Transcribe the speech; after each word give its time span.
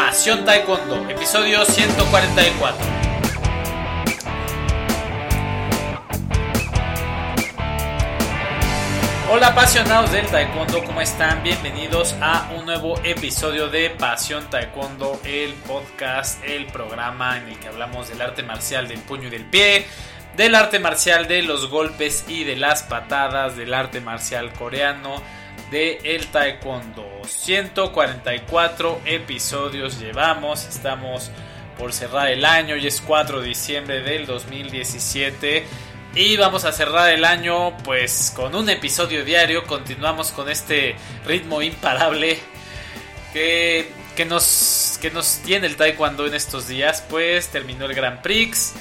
Pasión 0.00 0.46
Taekwondo, 0.46 1.10
episodio 1.10 1.62
144. 1.62 2.86
Hola 9.30 9.48
apasionados 9.48 10.10
del 10.10 10.26
Taekwondo, 10.26 10.82
¿cómo 10.84 11.02
están? 11.02 11.42
Bienvenidos 11.42 12.16
a 12.22 12.50
un 12.58 12.64
nuevo 12.64 12.98
episodio 13.04 13.68
de 13.68 13.90
Pasión 13.90 14.48
Taekwondo, 14.48 15.20
el 15.22 15.52
podcast, 15.52 16.42
el 16.44 16.64
programa 16.66 17.36
en 17.36 17.48
el 17.48 17.58
que 17.58 17.68
hablamos 17.68 18.08
del 18.08 18.22
arte 18.22 18.42
marcial 18.42 18.88
del 18.88 19.00
puño 19.00 19.28
y 19.28 19.30
del 19.30 19.44
pie, 19.44 19.86
del 20.34 20.54
arte 20.54 20.78
marcial 20.78 21.28
de 21.28 21.42
los 21.42 21.68
golpes 21.68 22.24
y 22.26 22.44
de 22.44 22.56
las 22.56 22.82
patadas, 22.84 23.54
del 23.54 23.74
arte 23.74 24.00
marcial 24.00 24.50
coreano, 24.54 25.22
de 25.70 26.00
el 26.04 26.26
taekwondo. 26.28 27.06
144 27.26 29.00
episodios 29.04 30.00
llevamos, 30.00 30.66
estamos 30.66 31.30
por 31.78 31.92
cerrar 31.92 32.28
el 32.28 32.44
año, 32.44 32.76
y 32.76 32.86
es 32.86 33.00
4 33.00 33.40
de 33.40 33.48
diciembre 33.48 34.02
del 34.02 34.26
2017 34.26 35.64
y 36.14 36.36
vamos 36.36 36.64
a 36.64 36.72
cerrar 36.72 37.10
el 37.10 37.24
año 37.24 37.76
pues 37.84 38.32
con 38.34 38.54
un 38.56 38.68
episodio 38.68 39.24
diario, 39.24 39.64
continuamos 39.64 40.32
con 40.32 40.50
este 40.50 40.96
ritmo 41.24 41.62
imparable 41.62 42.38
que, 43.32 43.92
que, 44.16 44.24
nos, 44.24 44.98
que 45.00 45.12
nos 45.12 45.38
tiene 45.44 45.68
el 45.68 45.76
taekwondo 45.76 46.26
en 46.26 46.34
estos 46.34 46.66
días, 46.66 47.04
pues 47.08 47.48
terminó 47.48 47.86
el 47.86 47.94
Grand 47.94 48.22
Prix. 48.22 48.74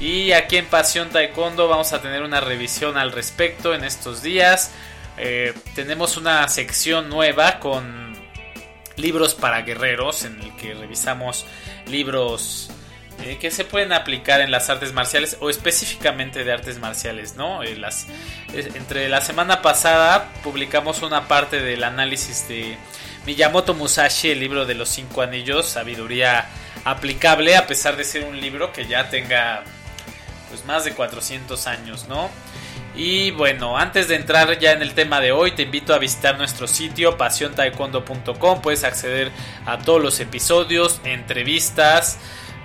Y 0.00 0.32
aquí 0.32 0.56
en 0.56 0.64
Pasión 0.64 1.10
Taekwondo 1.10 1.68
vamos 1.68 1.92
a 1.92 2.00
tener 2.00 2.22
una 2.22 2.40
revisión 2.40 2.96
al 2.96 3.12
respecto 3.12 3.74
en 3.74 3.84
estos 3.84 4.22
días. 4.22 4.70
Eh, 5.22 5.52
tenemos 5.74 6.16
una 6.16 6.48
sección 6.48 7.10
nueva 7.10 7.58
con 7.58 8.14
libros 8.96 9.34
para 9.34 9.60
guerreros 9.60 10.24
en 10.24 10.40
el 10.40 10.56
que 10.56 10.72
revisamos 10.72 11.44
libros 11.86 12.70
eh, 13.22 13.36
que 13.38 13.50
se 13.50 13.66
pueden 13.66 13.92
aplicar 13.92 14.40
en 14.40 14.50
las 14.50 14.70
artes 14.70 14.94
marciales 14.94 15.36
o 15.40 15.50
específicamente 15.50 16.42
de 16.42 16.52
artes 16.52 16.78
marciales, 16.78 17.36
¿no? 17.36 17.62
Eh, 17.62 17.76
entre 18.54 19.10
la 19.10 19.20
semana 19.20 19.60
pasada 19.60 20.32
publicamos 20.42 21.02
una 21.02 21.28
parte 21.28 21.60
del 21.60 21.84
análisis 21.84 22.48
de 22.48 22.78
Miyamoto 23.26 23.74
Musashi, 23.74 24.30
el 24.30 24.40
libro 24.40 24.64
de 24.64 24.74
los 24.74 24.88
cinco 24.88 25.20
anillos, 25.20 25.66
sabiduría 25.66 26.48
aplicable 26.84 27.56
a 27.56 27.66
pesar 27.66 27.98
de 27.98 28.04
ser 28.04 28.24
un 28.24 28.40
libro 28.40 28.72
que 28.72 28.86
ya 28.86 29.10
tenga 29.10 29.64
pues 30.48 30.64
más 30.64 30.84
de 30.84 30.92
400 30.92 31.66
años, 31.66 32.08
¿no? 32.08 32.30
Y 33.02 33.30
bueno, 33.30 33.78
antes 33.78 34.08
de 34.08 34.16
entrar 34.16 34.58
ya 34.58 34.72
en 34.72 34.82
el 34.82 34.92
tema 34.92 35.22
de 35.22 35.32
hoy, 35.32 35.52
te 35.52 35.62
invito 35.62 35.94
a 35.94 35.98
visitar 35.98 36.36
nuestro 36.36 36.66
sitio 36.66 37.16
pasiontaekwondo.com. 37.16 38.60
Puedes 38.60 38.84
acceder 38.84 39.32
a 39.64 39.78
todos 39.78 40.02
los 40.02 40.20
episodios, 40.20 41.00
entrevistas. 41.04 42.18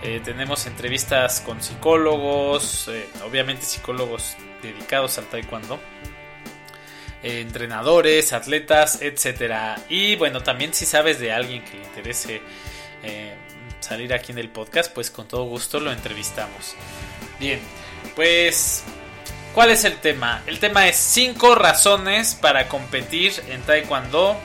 Eh, 0.03 0.19
tenemos 0.25 0.66
entrevistas 0.66 1.39
con 1.39 1.64
psicólogos, 1.64 2.89
eh, 2.89 3.08
obviamente 3.25 3.66
psicólogos 3.66 4.36
dedicados 4.61 5.17
al 5.19 5.27
taekwondo. 5.27 5.80
Eh, 7.23 7.39
entrenadores, 7.39 8.33
atletas, 8.33 9.02
etcétera. 9.02 9.77
Y 9.88 10.17
bueno, 10.17 10.44
también 10.44 10.73
si 10.73 10.86
sabes 10.86 11.17
de 11.17 11.31
alguien 11.31 11.64
que 11.64 11.77
le 11.77 11.86
interese 11.86 12.42
salir 13.80 14.14
aquí 14.14 14.33
en 14.33 14.39
el 14.39 14.49
podcast, 14.49 14.92
pues 14.92 15.11
con 15.11 15.30
todo 15.30 15.45
gusto 15.45 15.80
lo 15.80 15.94
entrevistamos. 15.94 16.75
Bien, 17.39 17.61
pues 18.17 18.83
¿Cuál 19.56 19.72
es 19.72 19.86
el 19.86 19.95
tema? 20.00 20.44
El 20.48 20.59
tema 20.59 20.86
es 20.89 20.98
5 20.98 21.56
razones 21.56 22.36
para 22.36 22.67
competir 22.67 23.31
en 23.48 23.61
Taekwondo. 23.61 24.36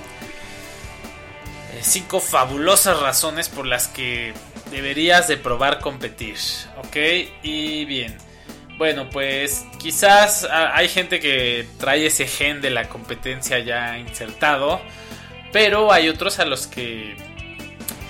5 1.80 2.16
eh, 2.16 2.20
fabulosas 2.20 3.00
razones 3.00 3.48
por 3.48 3.66
las 3.66 3.88
que 3.88 4.32
deberías 4.70 5.26
de 5.26 5.36
probar 5.36 5.80
competir. 5.80 6.36
¿Ok? 6.78 6.96
Y 7.42 7.86
bien. 7.86 8.16
Bueno, 8.78 9.10
pues 9.10 9.66
quizás 9.80 10.46
hay 10.48 10.88
gente 10.88 11.18
que 11.18 11.66
trae 11.80 12.06
ese 12.06 12.28
gen 12.28 12.60
de 12.60 12.70
la 12.70 12.88
competencia 12.88 13.58
ya 13.58 13.98
insertado. 13.98 14.80
Pero 15.52 15.90
hay 15.90 16.08
otros 16.08 16.38
a 16.38 16.44
los 16.44 16.68
que 16.68 17.16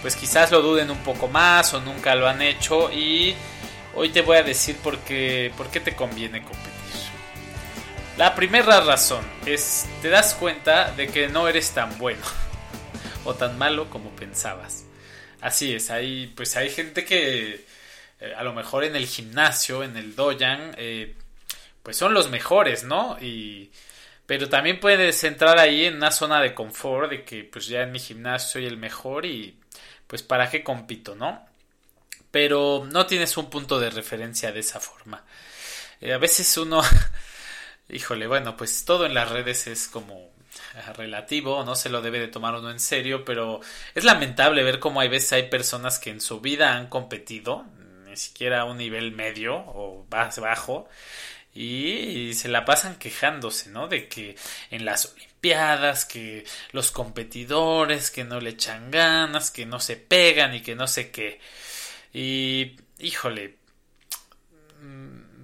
pues 0.02 0.16
quizás 0.16 0.50
lo 0.50 0.60
duden 0.60 0.90
un 0.90 0.98
poco 0.98 1.28
más 1.28 1.72
o 1.72 1.80
nunca 1.80 2.14
lo 2.14 2.28
han 2.28 2.42
hecho. 2.42 2.92
Y 2.92 3.34
hoy 3.94 4.10
te 4.10 4.20
voy 4.20 4.36
a 4.36 4.42
decir 4.42 4.76
por 4.76 4.98
qué, 4.98 5.50
por 5.56 5.68
qué 5.68 5.80
te 5.80 5.96
conviene 5.96 6.42
competir. 6.42 6.79
La 8.20 8.34
primera 8.34 8.82
razón 8.82 9.24
es, 9.46 9.88
te 10.02 10.10
das 10.10 10.34
cuenta 10.34 10.92
de 10.92 11.08
que 11.08 11.28
no 11.28 11.48
eres 11.48 11.70
tan 11.70 11.96
bueno 11.96 12.20
o 13.24 13.34
tan 13.34 13.56
malo 13.56 13.88
como 13.88 14.10
pensabas. 14.10 14.84
Así 15.40 15.74
es, 15.74 15.88
hay, 15.88 16.26
pues 16.36 16.54
hay 16.56 16.68
gente 16.68 17.06
que 17.06 17.64
eh, 18.20 18.34
a 18.36 18.42
lo 18.42 18.52
mejor 18.52 18.84
en 18.84 18.94
el 18.94 19.06
gimnasio, 19.06 19.82
en 19.82 19.96
el 19.96 20.14
doyan, 20.14 20.74
eh, 20.76 21.14
pues 21.82 21.96
son 21.96 22.12
los 22.12 22.28
mejores, 22.28 22.84
¿no? 22.84 23.16
Y, 23.22 23.70
pero 24.26 24.50
también 24.50 24.80
puedes 24.80 25.24
entrar 25.24 25.58
ahí 25.58 25.86
en 25.86 25.96
una 25.96 26.10
zona 26.10 26.42
de 26.42 26.54
confort 26.54 27.10
de 27.10 27.24
que 27.24 27.44
pues 27.44 27.68
ya 27.68 27.80
en 27.80 27.92
mi 27.92 28.00
gimnasio 28.00 28.50
soy 28.50 28.66
el 28.66 28.76
mejor 28.76 29.24
y 29.24 29.58
pues 30.06 30.22
para 30.22 30.50
qué 30.50 30.62
compito, 30.62 31.14
¿no? 31.14 31.46
Pero 32.30 32.86
no 32.92 33.06
tienes 33.06 33.38
un 33.38 33.48
punto 33.48 33.80
de 33.80 33.88
referencia 33.88 34.52
de 34.52 34.60
esa 34.60 34.78
forma. 34.78 35.24
Eh, 36.02 36.12
a 36.12 36.18
veces 36.18 36.54
uno 36.58 36.82
híjole, 37.92 38.26
bueno, 38.26 38.56
pues 38.56 38.84
todo 38.84 39.06
en 39.06 39.14
las 39.14 39.30
redes 39.30 39.66
es 39.66 39.88
como 39.88 40.30
eh, 40.74 40.92
relativo, 40.94 41.64
no 41.64 41.74
se 41.74 41.88
lo 41.88 42.02
debe 42.02 42.18
de 42.18 42.28
tomar 42.28 42.54
uno 42.54 42.70
en 42.70 42.80
serio, 42.80 43.24
pero 43.24 43.60
es 43.94 44.04
lamentable 44.04 44.62
ver 44.62 44.78
cómo 44.78 45.00
hay 45.00 45.08
veces 45.08 45.32
hay 45.32 45.48
personas 45.48 45.98
que 45.98 46.10
en 46.10 46.20
su 46.20 46.40
vida 46.40 46.76
han 46.76 46.88
competido, 46.88 47.64
ni 48.06 48.16
siquiera 48.16 48.62
a 48.62 48.64
un 48.64 48.78
nivel 48.78 49.12
medio 49.12 49.54
o 49.56 50.06
bajo, 50.08 50.88
y 51.52 52.32
se 52.34 52.48
la 52.48 52.64
pasan 52.64 52.96
quejándose, 52.96 53.70
¿no? 53.70 53.88
De 53.88 54.08
que 54.08 54.36
en 54.70 54.84
las 54.84 55.06
Olimpiadas, 55.06 56.04
que 56.04 56.44
los 56.72 56.90
competidores, 56.92 58.10
que 58.10 58.24
no 58.24 58.40
le 58.40 58.50
echan 58.50 58.90
ganas, 58.90 59.50
que 59.50 59.66
no 59.66 59.80
se 59.80 59.96
pegan 59.96 60.54
y 60.54 60.62
que 60.62 60.76
no 60.76 60.86
sé 60.86 61.10
qué. 61.10 61.40
Y, 62.12 62.76
híjole, 62.98 63.56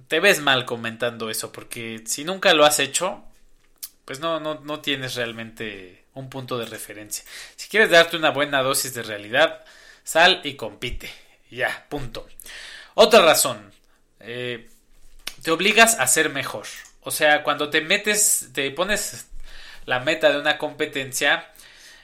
te 0.07 0.19
ves 0.19 0.39
mal 0.41 0.65
comentando 0.65 1.29
eso, 1.29 1.51
porque 1.51 2.03
si 2.05 2.23
nunca 2.23 2.53
lo 2.53 2.65
has 2.65 2.79
hecho, 2.79 3.23
pues 4.05 4.19
no, 4.19 4.39
no, 4.39 4.55
no 4.61 4.79
tienes 4.79 5.15
realmente 5.15 6.05
un 6.13 6.29
punto 6.29 6.57
de 6.57 6.65
referencia. 6.65 7.23
Si 7.55 7.67
quieres 7.69 7.89
darte 7.89 8.17
una 8.17 8.31
buena 8.31 8.61
dosis 8.61 8.93
de 8.93 9.03
realidad, 9.03 9.65
sal 10.03 10.41
y 10.43 10.55
compite. 10.55 11.09
Ya, 11.49 11.85
punto. 11.89 12.27
Otra 12.95 13.21
razón, 13.21 13.71
eh, 14.19 14.69
te 15.43 15.51
obligas 15.51 15.99
a 15.99 16.07
ser 16.07 16.29
mejor. 16.29 16.65
O 17.01 17.11
sea, 17.11 17.43
cuando 17.43 17.69
te 17.69 17.81
metes, 17.81 18.49
te 18.53 18.71
pones 18.71 19.27
la 19.85 19.99
meta 19.99 20.31
de 20.31 20.39
una 20.39 20.57
competencia, 20.57 21.51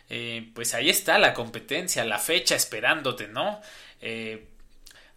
eh, 0.09 0.49
pues 0.53 0.73
ahí 0.73 0.89
está 0.89 1.17
la 1.17 1.33
competencia, 1.33 2.05
la 2.05 2.19
fecha 2.19 2.55
esperándote, 2.55 3.27
¿no? 3.27 3.61
Eh, 4.01 4.47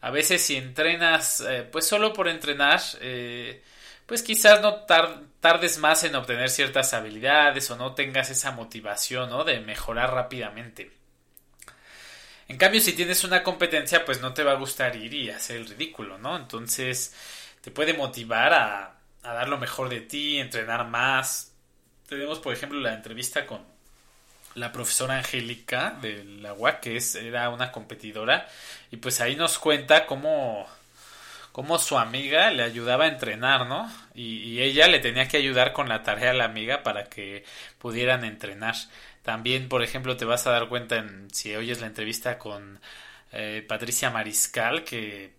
a 0.06 0.10
veces 0.10 0.40
si 0.40 0.54
entrenas, 0.54 1.40
eh, 1.40 1.68
pues 1.68 1.84
solo 1.84 2.12
por 2.12 2.28
entrenar, 2.28 2.80
eh, 3.00 3.60
pues 4.06 4.22
quizás 4.22 4.60
no 4.62 4.84
tardes 5.40 5.78
más 5.78 6.04
en 6.04 6.14
obtener 6.14 6.48
ciertas 6.48 6.94
habilidades 6.94 7.68
o 7.72 7.76
no 7.76 7.92
tengas 7.92 8.30
esa 8.30 8.52
motivación, 8.52 9.30
¿no? 9.30 9.42
De 9.42 9.58
mejorar 9.58 10.14
rápidamente. 10.14 10.92
En 12.46 12.56
cambio, 12.56 12.80
si 12.80 12.92
tienes 12.92 13.24
una 13.24 13.42
competencia, 13.42 14.04
pues 14.04 14.20
no 14.20 14.32
te 14.32 14.44
va 14.44 14.52
a 14.52 14.54
gustar 14.54 14.94
ir 14.94 15.12
y 15.12 15.30
hacer 15.30 15.56
el 15.56 15.66
ridículo, 15.66 16.18
¿no? 16.18 16.36
Entonces, 16.36 17.12
te 17.60 17.72
puede 17.72 17.92
motivar 17.92 18.54
a, 18.54 18.98
a 19.24 19.32
dar 19.34 19.48
lo 19.48 19.58
mejor 19.58 19.88
de 19.88 20.02
ti, 20.02 20.38
entrenar 20.38 20.86
más. 20.86 21.52
Tenemos, 22.08 22.38
por 22.38 22.52
ejemplo, 22.52 22.78
la 22.78 22.94
entrevista 22.94 23.44
con 23.44 23.66
la 24.56 24.72
profesora 24.72 25.18
Angélica 25.18 25.96
de 26.00 26.24
la 26.24 26.80
que 26.80 26.96
es, 26.96 27.14
era 27.14 27.50
una 27.50 27.70
competidora, 27.70 28.48
y 28.90 28.96
pues 28.96 29.20
ahí 29.20 29.36
nos 29.36 29.58
cuenta 29.58 30.06
cómo, 30.06 30.66
cómo 31.52 31.78
su 31.78 31.98
amiga 31.98 32.50
le 32.50 32.62
ayudaba 32.62 33.04
a 33.04 33.08
entrenar, 33.08 33.66
¿no? 33.66 33.90
Y, 34.14 34.60
ella 34.60 34.88
le 34.88 34.98
tenía 34.98 35.28
que 35.28 35.36
ayudar 35.36 35.72
con 35.72 35.88
la 35.88 36.02
tarea 36.02 36.30
a 36.30 36.34
la 36.34 36.44
amiga 36.44 36.82
para 36.82 37.04
que 37.04 37.44
pudieran 37.78 38.24
entrenar. 38.24 38.74
También, 39.22 39.68
por 39.68 39.82
ejemplo, 39.82 40.16
te 40.16 40.24
vas 40.24 40.46
a 40.46 40.50
dar 40.52 40.68
cuenta 40.68 40.96
en, 40.96 41.28
si 41.32 41.54
oyes 41.54 41.80
la 41.80 41.86
entrevista 41.88 42.38
con 42.38 42.80
eh, 43.32 43.64
Patricia 43.68 44.10
Mariscal, 44.10 44.84
que 44.84 45.32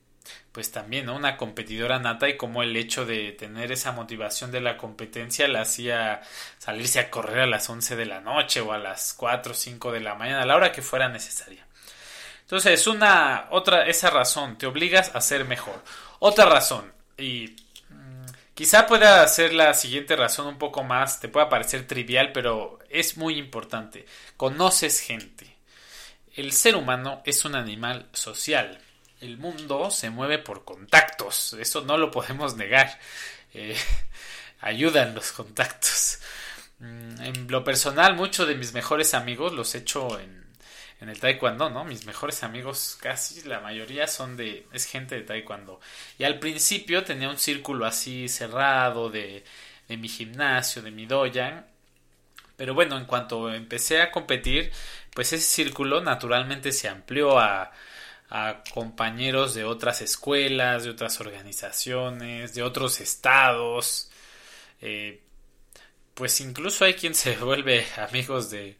pues 0.52 0.72
también, 0.72 1.06
¿no? 1.06 1.16
Una 1.16 1.38
competidora 1.38 2.00
nata 2.00 2.28
y 2.30 2.38
como 2.38 2.64
el 2.64 2.76
hecho 2.76 3.06
de 3.06 3.32
tener 3.34 3.72
esa 3.72 3.92
motivación 3.92 4.52
de 4.52 4.62
la 4.62 4.78
competencia 4.78 5.48
la 5.48 5.62
hacía 5.62 6.22
salirse 6.58 7.00
a 7.00 7.12
correr 7.12 7.40
a 7.42 7.48
las 7.48 7.70
11 7.70 7.96
de 7.96 8.06
la 8.06 8.22
noche 8.22 8.62
o 8.62 8.74
a 8.74 8.78
las 8.78 9.14
4 9.14 9.52
o 9.52 9.56
5 9.56 9.92
de 9.92 10.00
la 10.00 10.16
mañana, 10.16 10.42
a 10.42 10.46
la 10.46 10.56
hora 10.56 10.72
que 10.72 10.82
fuera 10.82 11.10
necesaria. 11.10 11.66
Entonces, 12.42 12.80
es 12.80 12.88
una 12.88 13.48
otra 13.52 13.88
esa 13.88 14.10
razón, 14.10 14.58
te 14.58 14.66
obligas 14.66 15.12
a 15.14 15.22
ser 15.22 15.46
mejor. 15.46 15.84
Otra 16.20 16.46
razón 16.46 16.92
y 17.18 17.56
mm, 17.90 18.26
quizá 18.54 18.88
pueda 18.88 19.28
ser 19.28 19.54
la 19.54 19.74
siguiente 19.74 20.16
razón 20.16 20.48
un 20.48 20.58
poco 20.58 20.84
más, 20.84 21.20
te 21.20 21.28
pueda 21.28 21.50
parecer 21.50 21.88
trivial, 21.88 22.32
pero 22.32 22.80
es 22.90 23.18
muy 23.18 23.38
importante. 23.38 24.06
Conoces 24.38 25.00
gente. 25.02 25.56
el 26.36 26.52
ser 26.54 26.76
humano 26.76 27.22
es 27.26 27.46
un 27.46 27.56
animal 27.56 28.08
social. 28.14 28.80
El 29.20 29.38
mundo 29.38 29.90
se 29.90 30.10
mueve 30.10 30.38
por 30.38 30.64
contactos, 30.64 31.54
eso 31.54 31.82
no 31.82 31.98
lo 31.98 32.12
podemos 32.12 32.56
negar. 32.56 33.00
Eh, 33.54 33.76
ayudan 34.62 35.16
los 35.16 35.32
contactos. 35.32 36.20
Mm, 36.80 37.22
en 37.22 37.48
lo 37.52 37.64
personal, 37.64 38.16
muchos 38.16 38.48
de 38.48 38.56
mis 38.56 38.74
mejores 38.74 39.14
amigos 39.14 39.54
los 39.54 39.74
he 39.74 39.80
hecho 39.80 40.20
en, 40.20 40.46
en 41.02 41.10
el 41.10 41.20
taekwondo, 41.20 41.70
¿no? 41.70 41.84
Mis 41.86 42.06
mejores 42.06 42.44
amigos, 42.44 42.98
casi 43.02 43.44
la 43.48 43.60
mayoría 43.60 44.08
son 44.08 44.38
de, 44.38 44.68
es 44.72 44.86
gente 44.86 45.16
de 45.16 45.22
taekwondo. 45.22 45.80
Y 46.20 46.24
al 46.24 46.40
principio 46.40 47.04
tenía 47.04 47.30
un 47.30 47.38
círculo 47.38 47.86
así 47.86 48.28
cerrado 48.30 49.10
de, 49.10 49.44
de 49.88 49.98
mi 49.98 50.10
gimnasio, 50.10 50.82
de 50.82 50.92
mi 50.92 51.06
doyan. 51.06 51.66
Pero 52.56 52.74
bueno, 52.74 52.98
en 52.98 53.06
cuanto 53.06 53.54
empecé 53.54 54.02
a 54.02 54.12
competir, 54.12 54.72
pues 55.14 55.34
ese 55.34 55.46
círculo 55.46 56.02
naturalmente 56.02 56.72
se 56.72 56.90
amplió 56.90 57.40
a, 57.40 57.72
a 58.30 58.64
compañeros 58.74 59.54
de 59.54 59.64
otras 59.64 60.02
escuelas, 60.02 60.84
de 60.84 60.90
otras 60.90 61.20
organizaciones, 61.22 62.54
de 62.54 62.64
otros 62.64 63.00
estados. 63.00 64.10
Eh, 64.82 65.22
pues 66.14 66.42
incluso 66.42 66.86
hay 66.86 66.96
quien 66.96 67.16
se 67.16 67.36
vuelve 67.38 67.86
amigos 67.98 68.50
de, 68.50 68.78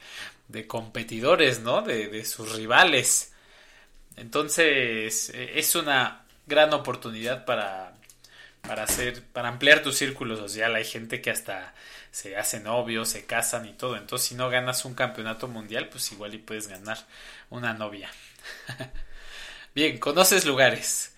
de 0.48 0.68
competidores, 0.68 1.60
¿no? 1.62 1.82
De, 1.82 2.08
de, 2.08 2.26
sus 2.26 2.54
rivales. 2.56 3.34
Entonces 4.18 5.30
e, 5.30 5.60
es 5.60 5.76
una 5.76 6.26
gran 6.48 6.74
oportunidad 6.74 7.46
para, 7.46 7.94
para 8.62 8.84
hacer, 8.84 9.24
para 9.34 9.50
ampliar 9.50 9.84
tu 9.84 9.92
círculo 9.92 10.38
social. 10.38 10.76
Hay 10.76 10.86
gente 10.86 11.22
que 11.22 11.32
hasta 11.32 11.74
se 12.12 12.38
hace 12.38 12.60
novios, 12.60 13.10
se 13.10 13.26
casan 13.26 13.66
y 13.66 13.74
todo. 13.74 13.98
Entonces 13.98 14.28
si 14.30 14.36
no 14.36 14.50
ganas 14.50 14.86
un 14.86 14.96
campeonato 14.96 15.48
mundial, 15.48 15.90
pues 15.90 16.12
igual 16.12 16.34
y 16.34 16.40
puedes 16.40 16.68
ganar 16.68 16.98
una 17.50 17.74
novia. 17.74 18.10
bien, 19.78 20.00
conoces 20.00 20.44
lugares. 20.46 21.14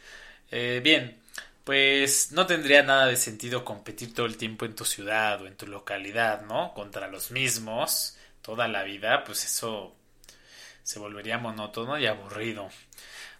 Eh, 0.51 0.81
bien, 0.83 1.17
pues 1.63 2.33
no 2.33 2.45
tendría 2.45 2.83
nada 2.83 3.05
de 3.07 3.15
sentido 3.15 3.63
competir 3.63 4.13
todo 4.13 4.25
el 4.25 4.35
tiempo 4.35 4.65
en 4.65 4.75
tu 4.75 4.83
ciudad 4.83 5.41
o 5.41 5.47
en 5.47 5.55
tu 5.55 5.65
localidad, 5.65 6.41
¿no? 6.41 6.73
Contra 6.73 7.07
los 7.07 7.31
mismos 7.31 8.17
toda 8.41 8.67
la 8.67 8.83
vida, 8.83 9.23
pues 9.23 9.45
eso 9.45 9.95
se 10.83 10.99
volvería 10.99 11.37
monótono 11.37 11.97
y 11.97 12.05
aburrido. 12.05 12.69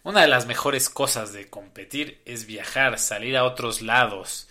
Una 0.04 0.22
de 0.22 0.28
las 0.28 0.46
mejores 0.46 0.88
cosas 0.88 1.34
de 1.34 1.50
competir 1.50 2.22
es 2.24 2.46
viajar, 2.46 2.98
salir 2.98 3.36
a 3.36 3.44
otros 3.44 3.82
lados. 3.82 4.48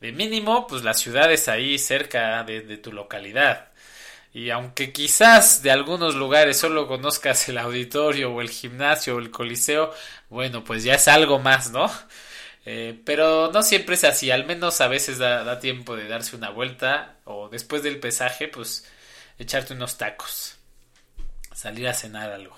De 0.00 0.10
mínimo, 0.10 0.66
pues 0.66 0.82
las 0.82 0.98
ciudades 0.98 1.46
ahí 1.46 1.78
cerca 1.78 2.42
de, 2.42 2.62
de 2.62 2.76
tu 2.78 2.90
localidad. 2.92 3.68
Y 4.32 4.50
aunque 4.50 4.92
quizás 4.92 5.62
de 5.62 5.70
algunos 5.70 6.14
lugares 6.14 6.58
solo 6.58 6.86
conozcas 6.86 7.48
el 7.48 7.58
auditorio 7.58 8.32
o 8.32 8.40
el 8.40 8.50
gimnasio 8.50 9.16
o 9.16 9.18
el 9.18 9.30
coliseo, 9.30 9.92
bueno, 10.28 10.64
pues 10.64 10.84
ya 10.84 10.94
es 10.94 11.08
algo 11.08 11.38
más, 11.38 11.70
¿no? 11.70 11.90
Eh, 12.66 13.00
pero 13.04 13.50
no 13.50 13.62
siempre 13.62 13.94
es 13.94 14.04
así, 14.04 14.30
al 14.30 14.44
menos 14.44 14.80
a 14.82 14.88
veces 14.88 15.16
da, 15.16 15.58
tiempo 15.58 15.96
de 15.96 16.06
darse 16.06 16.36
una 16.36 16.50
vuelta 16.50 17.16
o 17.24 17.48
después 17.48 17.82
del 17.82 17.98
pesaje, 17.98 18.48
pues 18.48 18.86
echarte 19.38 19.72
unos 19.72 19.96
tacos, 19.96 20.58
salir 21.54 21.88
a 21.88 21.94
cenar 21.94 22.30
algo. 22.30 22.56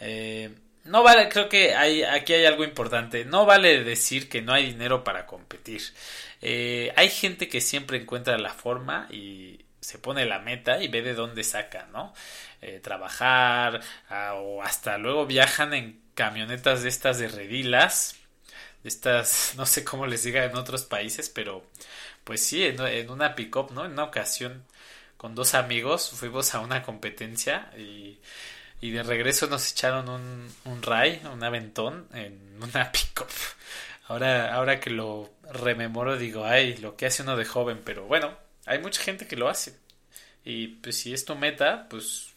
Eh, 0.00 0.50
no 0.84 1.02
vale, 1.02 1.28
creo 1.30 1.48
que 1.48 1.74
hay, 1.74 2.02
aquí 2.02 2.34
hay 2.34 2.44
algo 2.44 2.64
importante, 2.64 3.24
no 3.24 3.46
vale 3.46 3.84
decir 3.84 4.28
que 4.28 4.42
no 4.42 4.52
hay 4.52 4.66
dinero 4.66 5.02
para 5.04 5.26
competir. 5.26 5.82
Eh, 6.42 6.92
hay 6.96 7.08
gente 7.08 7.48
que 7.48 7.60
siempre 7.62 7.98
encuentra 7.98 8.36
la 8.36 8.52
forma 8.52 9.06
y 9.10 9.64
se 9.82 9.98
pone 9.98 10.24
la 10.24 10.38
meta 10.38 10.82
y 10.82 10.88
ve 10.88 11.02
de 11.02 11.12
dónde 11.14 11.44
saca, 11.44 11.88
¿no? 11.92 12.14
trabajar 12.82 13.80
ah, 14.08 14.34
o 14.36 14.62
hasta 14.62 14.96
luego 14.96 15.26
viajan 15.26 15.74
en 15.74 16.00
camionetas 16.14 16.84
de 16.84 16.88
estas 16.88 17.18
de 17.18 17.26
redilas 17.26 18.22
estas, 18.84 19.54
no 19.56 19.66
sé 19.66 19.84
cómo 19.84 20.06
les 20.06 20.24
diga 20.24 20.44
en 20.44 20.56
otros 20.56 20.84
países, 20.84 21.28
pero 21.28 21.64
pues 22.24 22.44
sí, 22.44 22.64
en, 22.64 23.10
una 23.10 23.34
pick-up, 23.34 23.72
¿no? 23.72 23.84
En 23.84 23.92
una 23.92 24.04
ocasión 24.04 24.64
con 25.16 25.34
dos 25.34 25.54
amigos 25.54 26.10
fuimos 26.10 26.54
a 26.54 26.60
una 26.60 26.82
competencia 26.82 27.70
y, 27.76 28.18
y 28.80 28.90
de 28.90 29.02
regreso 29.02 29.46
nos 29.46 29.70
echaron 29.70 30.08
un, 30.08 30.48
un 30.64 30.82
ray, 30.82 31.22
un 31.32 31.42
aventón 31.44 32.08
en 32.14 32.62
una 32.62 32.90
pick-up. 32.92 33.28
Ahora, 34.08 34.54
ahora 34.54 34.80
que 34.80 34.90
lo 34.90 35.30
rememoro 35.52 36.18
digo, 36.18 36.44
ay, 36.44 36.76
lo 36.78 36.96
que 36.96 37.06
hace 37.06 37.22
uno 37.22 37.36
de 37.36 37.44
joven, 37.44 37.80
pero 37.84 38.04
bueno, 38.04 38.36
hay 38.66 38.78
mucha 38.78 39.02
gente 39.02 39.26
que 39.26 39.36
lo 39.36 39.48
hace. 39.48 39.76
Y 40.44 40.68
pues 40.68 40.98
si 40.98 41.12
es 41.12 41.24
tu 41.24 41.34
meta, 41.36 41.86
pues 41.88 42.28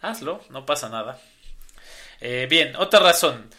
hazlo, 0.00 0.44
no 0.50 0.66
pasa 0.66 0.88
nada. 0.88 1.20
Eh, 2.20 2.46
bien, 2.48 2.76
otra 2.76 3.00
razón. 3.00 3.50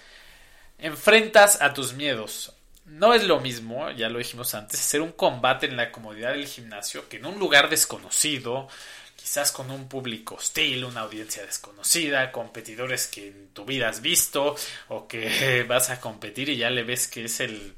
Enfrentas 0.78 1.62
a 1.62 1.74
tus 1.74 1.94
miedos. 1.94 2.54
No 2.86 3.14
es 3.14 3.24
lo 3.26 3.42
mismo, 3.42 3.92
ya 3.92 4.08
lo 4.08 4.20
dijimos 4.20 4.54
antes, 4.56 4.80
hacer 4.80 5.02
un 5.02 5.12
combate 5.12 5.66
en 5.66 5.76
la 5.76 5.92
comodidad 5.92 6.32
del 6.32 6.48
gimnasio 6.48 7.10
que 7.10 7.18
en 7.18 7.26
un 7.26 7.38
lugar 7.38 7.70
desconocido, 7.70 8.70
quizás 9.18 9.52
con 9.52 9.72
un 9.72 9.90
público 9.90 10.36
hostil, 10.36 10.86
una 10.86 11.02
audiencia 11.02 11.46
desconocida, 11.46 12.32
competidores 12.32 13.08
que 13.08 13.28
en 13.28 13.50
tu 13.50 13.66
vida 13.66 13.90
has 13.90 14.02
visto 14.02 14.56
o 14.88 15.06
que 15.06 15.64
vas 15.68 15.90
a 15.90 16.00
competir 16.00 16.48
y 16.48 16.56
ya 16.56 16.70
le 16.70 16.84
ves 16.84 17.10
que 17.10 17.26
es 17.26 17.42
el 17.42 17.76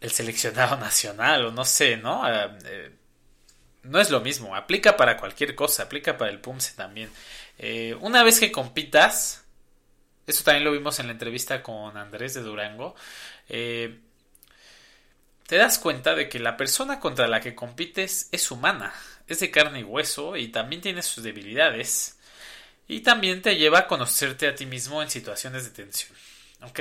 el 0.00 0.10
seleccionado 0.10 0.76
nacional 0.80 1.46
o 1.46 1.52
no 1.52 1.64
sé, 1.64 1.96
¿no? 1.96 2.24
Ah, 2.24 2.56
eh, 2.64 2.92
no 3.82 4.00
es 4.00 4.10
lo 4.10 4.20
mismo, 4.20 4.54
aplica 4.54 4.96
para 4.96 5.16
cualquier 5.16 5.54
cosa, 5.54 5.84
aplica 5.84 6.16
para 6.16 6.30
el 6.30 6.40
PUMSE 6.40 6.74
también. 6.74 7.10
Eh, 7.58 7.96
una 8.00 8.22
vez 8.22 8.38
que 8.38 8.52
compitas, 8.52 9.44
esto 10.26 10.44
también 10.44 10.64
lo 10.64 10.72
vimos 10.72 10.98
en 11.00 11.06
la 11.06 11.12
entrevista 11.12 11.62
con 11.62 11.96
Andrés 11.96 12.34
de 12.34 12.42
Durango. 12.42 12.94
Eh, 13.48 13.98
te 15.46 15.56
das 15.56 15.78
cuenta 15.78 16.14
de 16.14 16.28
que 16.28 16.38
la 16.38 16.56
persona 16.56 17.00
contra 17.00 17.26
la 17.26 17.40
que 17.40 17.54
compites 17.54 18.28
es 18.32 18.50
humana, 18.50 18.92
es 19.26 19.40
de 19.40 19.50
carne 19.50 19.80
y 19.80 19.84
hueso 19.84 20.36
y 20.36 20.48
también 20.48 20.82
tiene 20.82 21.02
sus 21.02 21.24
debilidades. 21.24 22.18
Y 22.86 23.00
también 23.00 23.42
te 23.42 23.56
lleva 23.56 23.80
a 23.80 23.86
conocerte 23.86 24.46
a 24.46 24.54
ti 24.54 24.66
mismo 24.66 25.02
en 25.02 25.10
situaciones 25.10 25.64
de 25.64 25.70
tensión. 25.70 26.16
¿Ok? 26.62 26.80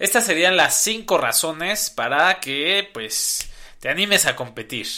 Estas 0.00 0.26
serían 0.26 0.56
las 0.56 0.82
cinco 0.82 1.18
razones 1.18 1.90
para 1.90 2.40
que, 2.40 2.88
pues, 2.92 3.48
te 3.78 3.88
animes 3.88 4.26
a 4.26 4.34
competir. 4.34 4.88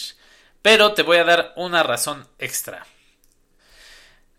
Pero 0.63 0.95
te 0.95 1.03
voy 1.03 1.19
a 1.19 1.25
dar 1.25 1.53
una 1.57 1.83
razón 1.83 2.27
extra. 2.39 2.87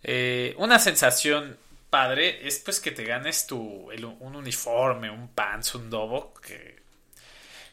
Eh, 0.03 0.55
una 0.57 0.79
sensación 0.79 1.57
padre 1.89 2.47
es 2.47 2.59
pues 2.59 2.79
que 2.79 2.91
te 2.91 3.03
ganes 3.03 3.45
tu, 3.45 3.57
un 3.59 4.35
uniforme, 4.35 5.09
un 5.09 5.27
pants, 5.27 5.75
un 5.75 5.89
dobo 5.89 6.33
que, 6.35 6.77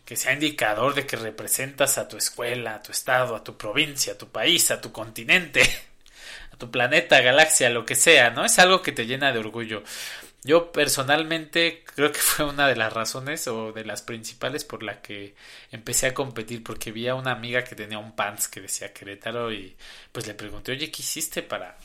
que 0.04 0.16
sea 0.16 0.32
indicador 0.32 0.92
de 0.94 1.06
que 1.06 1.16
representas 1.16 1.96
a 1.96 2.08
tu 2.08 2.16
escuela, 2.16 2.74
a 2.74 2.82
tu 2.82 2.92
estado, 2.92 3.36
a 3.36 3.44
tu 3.44 3.56
provincia, 3.56 4.12
a 4.14 4.18
tu 4.18 4.28
país, 4.28 4.70
a 4.72 4.80
tu 4.80 4.92
continente, 4.92 5.62
a 6.52 6.56
tu 6.56 6.70
planeta, 6.70 7.20
galaxia, 7.20 7.70
lo 7.70 7.86
que 7.86 7.94
sea, 7.94 8.30
¿no? 8.30 8.44
Es 8.44 8.58
algo 8.58 8.82
que 8.82 8.92
te 8.92 9.06
llena 9.06 9.32
de 9.32 9.38
orgullo. 9.38 9.82
Yo 10.42 10.72
personalmente 10.72 11.84
creo 11.94 12.12
que 12.12 12.18
fue 12.20 12.46
una 12.46 12.66
de 12.68 12.76
las 12.76 12.92
razones 12.92 13.46
o 13.48 13.72
de 13.72 13.84
las 13.84 14.02
principales 14.02 14.64
por 14.64 14.82
la 14.82 15.02
que 15.02 15.34
empecé 15.70 16.06
a 16.06 16.14
competir 16.14 16.64
porque 16.64 16.92
vi 16.92 17.08
a 17.08 17.14
una 17.14 17.32
amiga 17.32 17.64
que 17.64 17.74
tenía 17.76 17.98
un 17.98 18.16
pants 18.16 18.48
que 18.48 18.60
decía 18.60 18.92
Querétaro 18.92 19.52
y 19.52 19.76
pues 20.12 20.26
le 20.26 20.34
pregunté, 20.34 20.72
oye, 20.72 20.90
¿qué 20.90 21.02
hiciste 21.02 21.42
para, 21.42 21.76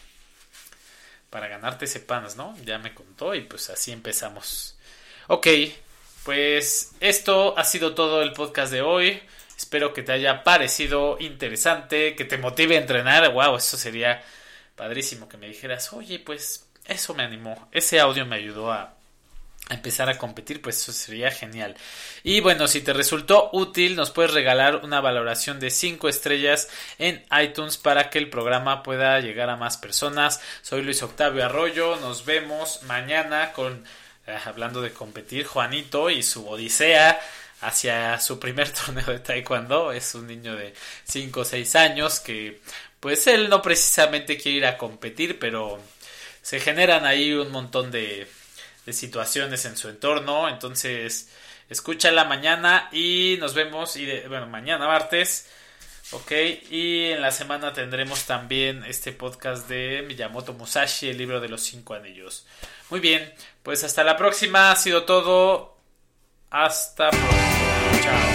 para 1.29 1.47
ganarte 1.47 1.85
ese 1.85 1.99
pants, 1.99 2.35
¿no? 2.35 2.55
Ya 2.63 2.77
me 2.79 2.93
contó 2.93 3.35
y 3.35 3.41
pues 3.41 3.69
así 3.69 3.91
empezamos. 3.91 4.77
Ok, 5.27 5.47
pues 6.23 6.93
esto 6.99 7.57
ha 7.57 7.63
sido 7.63 7.93
todo 7.95 8.21
el 8.21 8.33
podcast 8.33 8.71
de 8.71 8.81
hoy. 8.81 9.21
Espero 9.57 9.93
que 9.93 10.03
te 10.03 10.11
haya 10.11 10.43
parecido 10.43 11.17
interesante, 11.19 12.15
que 12.15 12.25
te 12.25 12.37
motive 12.37 12.75
a 12.77 12.81
entrenar. 12.81 13.31
Wow, 13.31 13.57
eso 13.57 13.77
sería 13.77 14.23
padrísimo 14.75 15.29
que 15.29 15.37
me 15.37 15.47
dijeras, 15.47 15.93
oye, 15.93 16.19
pues 16.19 16.64
eso 16.87 17.13
me 17.13 17.23
animó. 17.23 17.67
Ese 17.71 17.99
audio 17.99 18.25
me 18.25 18.37
ayudó 18.37 18.71
a 18.71 18.95
empezar 19.69 20.09
a 20.09 20.17
competir, 20.17 20.61
pues 20.61 20.77
eso 20.77 20.91
sería 20.91 21.31
genial. 21.31 21.75
Y 22.23 22.39
bueno, 22.39 22.67
si 22.67 22.81
te 22.81 22.93
resultó 22.93 23.49
útil, 23.53 23.95
nos 23.95 24.11
puedes 24.11 24.33
regalar 24.33 24.77
una 24.83 25.01
valoración 25.01 25.59
de 25.59 25.71
5 25.71 26.07
estrellas 26.07 26.69
en 26.99 27.25
iTunes 27.41 27.77
para 27.77 28.09
que 28.09 28.19
el 28.19 28.29
programa 28.29 28.83
pueda 28.83 29.19
llegar 29.19 29.49
a 29.49 29.55
más 29.55 29.77
personas. 29.77 30.39
Soy 30.61 30.83
Luis 30.83 31.01
Octavio 31.01 31.45
Arroyo, 31.45 31.95
nos 31.97 32.25
vemos 32.25 32.83
mañana 32.83 33.53
con, 33.53 33.83
eh, 34.27 34.37
hablando 34.45 34.81
de 34.81 34.93
competir, 34.93 35.45
Juanito 35.45 36.11
y 36.11 36.21
su 36.21 36.47
Odisea 36.47 37.19
hacia 37.61 38.19
su 38.19 38.39
primer 38.39 38.69
torneo 38.85 39.07
de 39.07 39.19
taekwondo. 39.19 39.91
Es 39.91 40.13
un 40.13 40.27
niño 40.27 40.55
de 40.55 40.75
5 41.05 41.39
o 41.39 41.45
6 41.45 41.75
años 41.75 42.19
que 42.19 42.61
pues 42.99 43.25
él 43.27 43.49
no 43.49 43.61
precisamente 43.61 44.37
quiere 44.37 44.57
ir 44.59 44.65
a 44.65 44.77
competir, 44.77 45.37
pero 45.39 45.79
se 46.45 46.59
generan 46.59 47.07
ahí 47.07 47.33
un 47.33 47.49
montón 47.49 47.89
de 47.89 48.27
de 48.85 48.93
situaciones 48.93 49.65
en 49.65 49.77
su 49.77 49.89
entorno. 49.89 50.47
Entonces, 50.47 51.29
escúchala 51.69 52.25
mañana 52.25 52.89
y 52.91 53.37
nos 53.39 53.53
vemos. 53.53 53.95
Y 53.97 54.05
bueno, 54.27 54.47
mañana 54.47 54.87
martes. 54.87 55.49
Ok, 56.11 56.31
y 56.69 57.05
en 57.05 57.21
la 57.21 57.31
semana 57.31 57.73
tendremos 57.73 58.25
también 58.25 58.83
este 58.85 59.11
podcast 59.11 59.67
de 59.67 60.05
Miyamoto 60.07 60.53
Musashi, 60.53 61.09
el 61.09 61.17
libro 61.17 61.41
de 61.41 61.49
los 61.49 61.61
cinco 61.63 61.95
anillos. 61.95 62.45
Muy 62.91 62.99
bien, 62.99 63.33
pues 63.63 63.83
hasta 63.83 64.03
la 64.03 64.15
próxima, 64.15 64.71
ha 64.71 64.75
sido 64.75 65.03
todo. 65.03 65.75
Hasta 66.51 67.09
pronto. 67.09 68.34